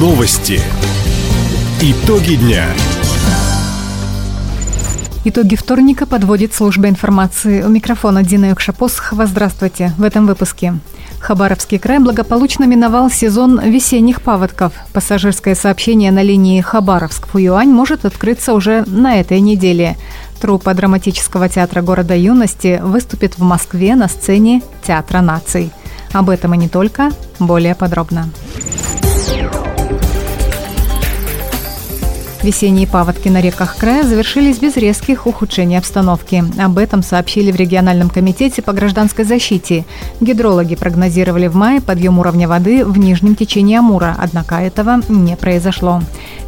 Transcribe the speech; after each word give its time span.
Новости. 0.00 0.58
Итоги 1.82 2.36
дня. 2.36 2.64
Итоги 5.26 5.56
вторника 5.56 6.06
подводит 6.06 6.54
служба 6.54 6.88
информации. 6.88 7.62
У 7.62 7.68
микрофона 7.68 8.22
Дина 8.22 8.48
Юкшапосхова. 8.48 9.26
Здравствуйте. 9.26 9.92
В 9.98 10.02
этом 10.02 10.26
выпуске. 10.26 10.76
Хабаровский 11.18 11.78
край 11.78 11.98
благополучно 11.98 12.64
миновал 12.64 13.10
сезон 13.10 13.60
весенних 13.60 14.22
паводков. 14.22 14.72
Пассажирское 14.94 15.54
сообщение 15.54 16.10
на 16.12 16.22
линии 16.22 16.62
Хабаровск-Фуюань 16.62 17.68
может 17.68 18.06
открыться 18.06 18.54
уже 18.54 18.84
на 18.86 19.20
этой 19.20 19.40
неделе. 19.40 19.98
Труппа 20.40 20.72
драматического 20.72 21.50
театра 21.50 21.82
города 21.82 22.16
юности 22.16 22.80
выступит 22.82 23.36
в 23.36 23.42
Москве 23.42 23.96
на 23.96 24.08
сцене 24.08 24.62
Театра 24.82 25.20
наций. 25.20 25.70
Об 26.14 26.30
этом 26.30 26.54
и 26.54 26.56
не 26.56 26.70
только, 26.70 27.10
более 27.38 27.74
подробно. 27.74 28.30
Весенние 32.42 32.86
паводки 32.86 33.28
на 33.28 33.42
реках 33.42 33.76
края 33.76 34.02
завершились 34.02 34.58
без 34.58 34.76
резких 34.76 35.26
ухудшений 35.26 35.76
обстановки. 35.76 36.42
Об 36.58 36.78
этом 36.78 37.02
сообщили 37.02 37.52
в 37.52 37.56
региональном 37.56 38.08
комитете 38.08 38.62
по 38.62 38.72
гражданской 38.72 39.26
защите. 39.26 39.84
Гидрологи 40.22 40.74
прогнозировали 40.74 41.48
в 41.48 41.54
мае 41.54 41.82
подъем 41.82 42.18
уровня 42.18 42.48
воды 42.48 42.86
в 42.86 42.96
нижнем 42.96 43.34
течении 43.34 43.76
Амура, 43.76 44.16
однако 44.18 44.54
этого 44.54 45.02
не 45.10 45.36
произошло. 45.36 46.02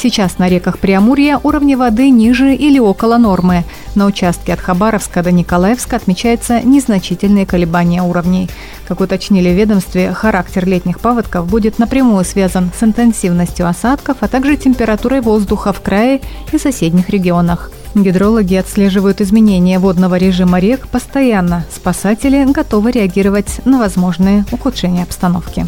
Сейчас 0.00 0.38
на 0.38 0.48
реках 0.48 0.78
Приамурья 0.78 1.40
уровни 1.42 1.74
воды 1.74 2.10
ниже 2.10 2.54
или 2.54 2.78
около 2.78 3.16
нормы. 3.18 3.64
На 3.96 4.06
участке 4.06 4.52
от 4.52 4.60
Хабаровска 4.60 5.24
до 5.24 5.32
Николаевска 5.32 5.96
отмечаются 5.96 6.60
незначительные 6.60 7.46
колебания 7.46 8.00
уровней. 8.02 8.48
Как 8.86 9.00
уточнили 9.00 9.48
в 9.52 9.56
ведомстве, 9.56 10.12
характер 10.12 10.68
летних 10.68 11.00
паводков 11.00 11.48
будет 11.48 11.80
напрямую 11.80 12.24
связан 12.24 12.70
с 12.78 12.82
интенсивностью 12.84 13.66
осадков, 13.66 14.18
а 14.20 14.28
также 14.28 14.56
температурой 14.56 15.20
воздуха 15.20 15.72
в 15.72 15.80
крае 15.80 16.20
и 16.52 16.58
соседних 16.58 17.08
регионах. 17.08 17.72
Гидрологи 17.96 18.54
отслеживают 18.54 19.20
изменения 19.20 19.80
водного 19.80 20.14
режима 20.14 20.60
рек 20.60 20.86
постоянно. 20.86 21.64
Спасатели 21.74 22.44
готовы 22.44 22.92
реагировать 22.92 23.62
на 23.64 23.80
возможные 23.80 24.44
ухудшения 24.52 25.02
обстановки. 25.02 25.66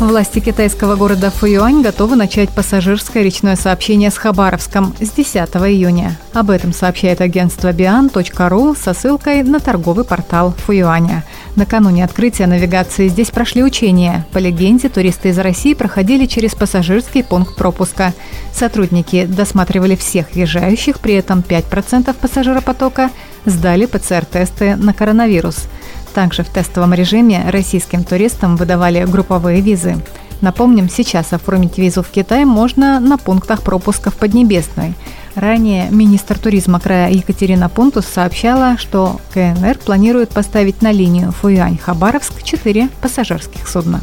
Власти 0.00 0.38
китайского 0.38 0.94
города 0.94 1.28
Фуюань 1.28 1.82
готовы 1.82 2.14
начать 2.14 2.50
пассажирское 2.50 3.24
речное 3.24 3.56
сообщение 3.56 4.12
с 4.12 4.16
Хабаровском 4.16 4.94
с 5.00 5.10
10 5.10 5.34
июня. 5.36 6.16
Об 6.32 6.50
этом 6.50 6.72
сообщает 6.72 7.20
агентство 7.20 7.72
bian.ru 7.72 8.78
со 8.78 8.94
ссылкой 8.94 9.42
на 9.42 9.58
торговый 9.58 10.04
портал 10.04 10.54
Фуюаня. 10.64 11.24
Накануне 11.56 12.04
открытия 12.04 12.46
навигации 12.46 13.08
здесь 13.08 13.30
прошли 13.30 13.64
учения. 13.64 14.24
По 14.32 14.38
легенде, 14.38 14.88
туристы 14.88 15.30
из 15.30 15.38
России 15.38 15.74
проходили 15.74 16.26
через 16.26 16.54
пассажирский 16.54 17.24
пункт 17.24 17.56
пропуска. 17.56 18.14
Сотрудники 18.54 19.26
досматривали 19.26 19.96
всех 19.96 20.32
въезжающих, 20.32 21.00
при 21.00 21.14
этом 21.14 21.40
5% 21.40 22.14
пассажиропотока 22.14 23.10
сдали 23.46 23.86
ПЦР-тесты 23.86 24.76
на 24.76 24.94
коронавирус– 24.94 25.66
также 26.18 26.42
в 26.42 26.48
тестовом 26.48 26.94
режиме 26.94 27.48
российским 27.48 28.02
туристам 28.02 28.56
выдавали 28.56 29.04
групповые 29.04 29.60
визы. 29.60 29.98
Напомним, 30.40 30.88
сейчас 30.90 31.32
оформить 31.32 31.78
визу 31.78 32.02
в 32.02 32.08
Китай 32.08 32.44
можно 32.44 32.98
на 32.98 33.18
пунктах 33.18 33.62
пропуска 33.62 34.10
в 34.10 34.16
Поднебесной. 34.16 34.94
Ранее 35.36 35.88
министр 35.92 36.36
туризма 36.36 36.80
края 36.80 37.10
Екатерина 37.10 37.68
Пунтус 37.68 38.04
сообщала, 38.04 38.76
что 38.78 39.20
КНР 39.32 39.78
планирует 39.78 40.30
поставить 40.30 40.82
на 40.82 40.90
линию 40.90 41.32
Фуюань-Хабаровск 41.40 42.42
4 42.42 42.88
пассажирских 43.00 43.68
судна. 43.68 44.00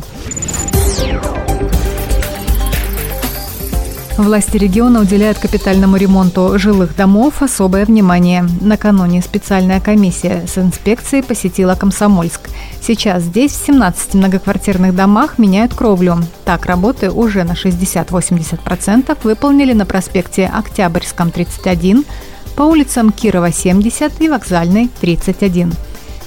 Власти 4.18 4.56
региона 4.56 5.02
уделяют 5.02 5.40
капитальному 5.40 5.98
ремонту 5.98 6.58
жилых 6.58 6.96
домов 6.96 7.42
особое 7.42 7.86
внимание. 7.86 8.48
Накануне 8.62 9.22
специальная 9.22 9.82
комиссия 9.82 10.46
с 10.48 10.58
инспекцией 10.58 11.22
посетила 11.22 11.76
Комсомольск. 11.76 12.50
Сейчас 12.82 13.24
здесь 13.24 13.52
в 13.52 13.66
17 13.66 14.14
многоквартирных 14.14 14.96
домах 14.96 15.38
меняют 15.38 15.74
кровлю. 15.74 16.20
Так, 16.46 16.66
работы 16.66 17.12
уже 17.12 17.44
на 17.44 17.52
60-80% 17.52 19.18
выполнили 19.24 19.74
на 19.74 19.86
проспекте 19.86 20.46
Октябрьском 20.46 21.30
31, 21.30 22.06
по 22.56 22.64
улицам 22.64 23.12
Кирова 23.12 23.52
70 23.52 24.22
и 24.22 24.30
Вокзальной 24.30 24.90
31. 25.02 25.74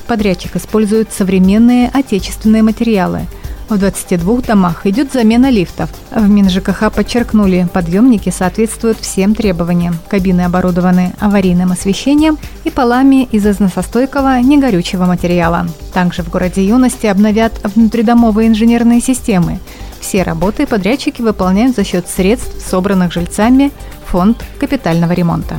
Подрядчик 0.07 0.57
использует 0.57 1.11
современные 1.11 1.89
отечественные 1.89 2.63
материалы– 2.63 3.23
в 3.69 3.79
22 3.79 4.41
домах 4.43 4.87
идет 4.87 5.13
замена 5.13 5.51
лифтов. 5.51 5.91
В 6.11 6.29
МинЖКХ 6.29 6.93
подчеркнули, 6.95 7.69
подъемники 7.73 8.31
соответствуют 8.31 8.99
всем 8.99 9.35
требованиям. 9.35 9.97
Кабины 10.09 10.43
оборудованы 10.43 11.13
аварийным 11.21 11.73
освещением 11.73 12.39
и 12.65 12.71
полами 12.71 13.25
из 13.31 13.47
износостойкого 13.47 14.41
негорючего 14.41 15.05
материала. 15.05 15.67
Также 15.93 16.23
в 16.23 16.31
городе 16.31 16.67
Юности 16.67 17.07
обновят 17.07 17.61
внутридомовые 17.65 18.49
инженерные 18.49 19.01
системы. 19.01 19.59
Все 20.01 20.23
работы 20.23 20.67
подрядчики 20.67 21.23
выполняют 21.23 21.77
за 21.77 21.85
счет 21.85 22.09
средств, 22.09 22.65
собранных 22.67 23.13
жильцами 23.13 23.73
фонд 24.07 24.45
капитального 24.59 25.13
ремонта. 25.13 25.57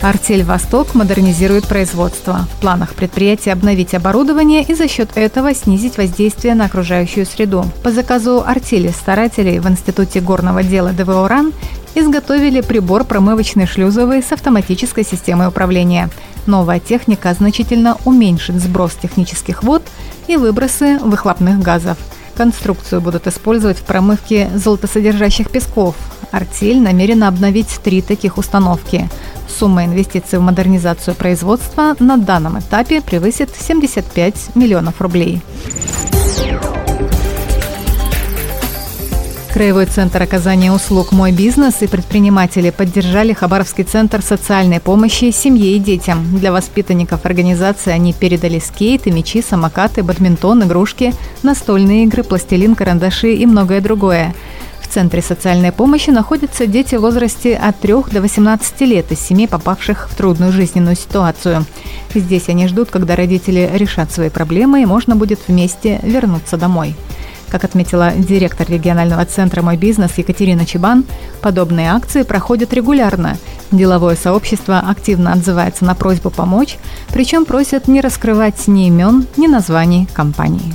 Артель 0.00 0.44
«Восток» 0.44 0.94
модернизирует 0.94 1.66
производство. 1.66 2.46
В 2.56 2.60
планах 2.60 2.94
предприятия 2.94 3.52
обновить 3.52 3.94
оборудование 3.94 4.62
и 4.62 4.74
за 4.74 4.86
счет 4.86 5.10
этого 5.16 5.52
снизить 5.54 5.98
воздействие 5.98 6.54
на 6.54 6.66
окружающую 6.66 7.26
среду. 7.26 7.64
По 7.82 7.90
заказу 7.90 8.44
артели 8.46 8.88
старателей 8.88 9.58
в 9.58 9.68
Институте 9.68 10.20
горного 10.20 10.62
дела 10.62 10.92
ДВО 10.92 11.28
РАН 11.28 11.52
изготовили 11.96 12.60
прибор 12.60 13.02
промывочный 13.04 13.66
шлюзовый 13.66 14.22
с 14.22 14.30
автоматической 14.30 15.04
системой 15.04 15.48
управления. 15.48 16.10
Новая 16.46 16.78
техника 16.78 17.34
значительно 17.34 17.96
уменьшит 18.04 18.56
сброс 18.62 18.92
технических 19.02 19.64
вод 19.64 19.82
и 20.28 20.36
выбросы 20.36 20.98
выхлопных 21.00 21.58
газов. 21.58 21.98
Конструкцию 22.36 23.00
будут 23.00 23.26
использовать 23.26 23.78
в 23.78 23.82
промывке 23.82 24.48
золотосодержащих 24.54 25.50
песков. 25.50 25.96
Артель 26.30 26.80
намерена 26.80 27.26
обновить 27.26 27.80
три 27.82 28.00
таких 28.00 28.38
установки. 28.38 29.08
Сумма 29.48 29.84
инвестиций 29.84 30.38
в 30.38 30.42
модернизацию 30.42 31.14
производства 31.14 31.96
на 31.98 32.16
данном 32.16 32.58
этапе 32.58 33.00
превысит 33.00 33.50
75 33.58 34.54
миллионов 34.54 35.00
рублей. 35.00 35.42
Краевой 39.52 39.86
центр 39.86 40.22
оказания 40.22 40.70
услуг 40.70 41.10
«Мой 41.10 41.32
бизнес» 41.32 41.80
и 41.80 41.88
предприниматели 41.88 42.70
поддержали 42.70 43.32
Хабаровский 43.32 43.82
центр 43.82 44.22
социальной 44.22 44.78
помощи 44.78 45.32
семье 45.32 45.74
и 45.74 45.80
детям. 45.80 46.38
Для 46.38 46.52
воспитанников 46.52 47.24
организации 47.24 47.90
они 47.90 48.12
передали 48.12 48.60
скейты, 48.60 49.10
мячи, 49.10 49.42
самокаты, 49.42 50.04
бадминтон, 50.04 50.62
игрушки, 50.62 51.12
настольные 51.42 52.04
игры, 52.04 52.22
пластилин, 52.22 52.76
карандаши 52.76 53.34
и 53.34 53.46
многое 53.46 53.80
другое. 53.80 54.32
Центре 54.98 55.22
социальной 55.22 55.70
помощи 55.70 56.10
находятся 56.10 56.66
дети 56.66 56.96
в 56.96 57.02
возрасте 57.02 57.54
от 57.54 57.78
3 57.78 57.94
до 58.10 58.20
18 58.20 58.80
лет 58.80 59.12
из 59.12 59.20
семей, 59.20 59.46
попавших 59.46 60.08
в 60.10 60.16
трудную 60.16 60.50
жизненную 60.50 60.96
ситуацию. 60.96 61.64
Здесь 62.12 62.48
они 62.48 62.66
ждут, 62.66 62.90
когда 62.90 63.14
родители 63.14 63.70
решат 63.74 64.10
свои 64.10 64.28
проблемы 64.28 64.82
и 64.82 64.86
можно 64.86 65.14
будет 65.14 65.38
вместе 65.46 66.00
вернуться 66.02 66.56
домой. 66.56 66.96
Как 67.48 67.62
отметила 67.62 68.10
директор 68.10 68.68
регионального 68.68 69.24
центра 69.24 69.62
«Мой 69.62 69.76
бизнес» 69.76 70.18
Екатерина 70.18 70.66
Чебан, 70.66 71.04
подобные 71.42 71.92
акции 71.92 72.24
проходят 72.24 72.72
регулярно. 72.72 73.36
Деловое 73.70 74.16
сообщество 74.16 74.80
активно 74.80 75.32
отзывается 75.32 75.84
на 75.84 75.94
просьбу 75.94 76.30
помочь, 76.30 76.76
причем 77.12 77.44
просят 77.44 77.86
не 77.86 78.00
раскрывать 78.00 78.66
ни 78.66 78.88
имен, 78.88 79.28
ни 79.36 79.46
названий 79.46 80.08
компании. 80.12 80.74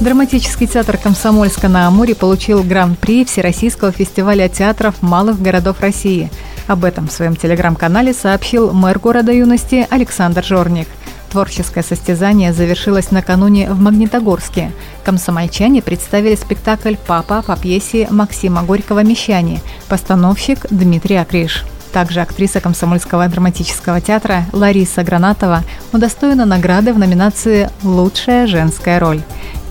Драматический 0.00 0.66
театр 0.66 0.98
Комсомольска 0.98 1.68
на 1.68 1.86
Амуре 1.86 2.14
получил 2.14 2.62
гран-при 2.62 3.24
Всероссийского 3.24 3.92
фестиваля 3.92 4.48
театров 4.48 5.00
малых 5.00 5.40
городов 5.40 5.80
России. 5.80 6.30
Об 6.66 6.84
этом 6.84 7.08
в 7.08 7.12
своем 7.12 7.34
телеграм-канале 7.34 8.12
сообщил 8.12 8.72
мэр 8.72 8.98
города 8.98 9.32
юности 9.32 9.86
Александр 9.88 10.44
Жорник. 10.44 10.86
Творческое 11.30 11.82
состязание 11.82 12.52
завершилось 12.52 13.10
накануне 13.10 13.70
в 13.70 13.80
Магнитогорске. 13.80 14.70
Комсомольчане 15.02 15.80
представили 15.80 16.34
спектакль 16.34 16.94
«Папа» 17.06 17.42
по 17.42 17.56
пьесе 17.56 18.06
Максима 18.10 18.62
Горького 18.62 19.02
«Мещане», 19.02 19.60
постановщик 19.88 20.66
Дмитрий 20.70 21.16
Акриш. 21.16 21.64
Также 21.92 22.20
актриса 22.20 22.60
Комсомольского 22.60 23.26
драматического 23.28 24.02
театра 24.02 24.44
Лариса 24.52 25.02
Гранатова 25.02 25.62
удостоена 25.92 26.44
награды 26.44 26.92
в 26.92 26.98
номинации 26.98 27.70
«Лучшая 27.82 28.46
женская 28.46 29.00
роль». 29.00 29.22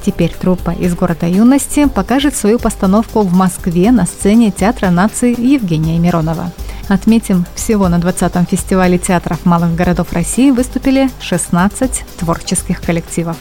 Теперь 0.06 0.34
труппа 0.40 0.70
из 0.70 0.94
города 0.94 1.26
юности 1.26 1.88
покажет 1.88 2.36
свою 2.36 2.60
постановку 2.60 3.22
в 3.22 3.34
Москве 3.34 3.92
на 3.92 4.06
сцене 4.06 4.52
Театра 4.52 4.92
нации 4.92 5.34
Евгения 5.36 5.98
Миронова. 5.98 6.52
Отметим, 6.88 7.48
всего 7.56 7.90
на 7.90 7.96
20-м 7.96 8.46
фестивале 8.46 9.00
театров 9.00 9.44
малых 9.46 9.74
городов 9.74 10.14
России 10.14 10.52
выступили 10.52 11.10
16 11.22 12.04
творческих 12.20 12.82
коллективов. 12.82 13.36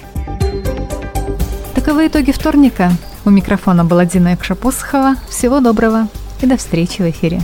Таковы 1.75 2.07
итоги 2.07 2.33
вторника. 2.33 2.91
У 3.27 3.31
микрофона 3.31 3.85
была 3.85 4.07
Дина 4.07 4.35
Экшапосхова. 4.35 5.17
Всего 5.29 5.61
доброго 5.61 6.09
и 6.41 6.47
до 6.47 6.57
встречи 6.57 7.03
в 7.03 7.11
эфире. 7.11 7.43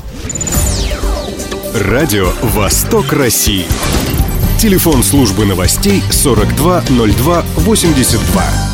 Радио 1.75 2.31
«Восток 2.41 3.13
России». 3.13 3.67
Телефон 4.59 5.03
службы 5.03 5.45
новостей 5.45 6.03
420282. 6.11 8.70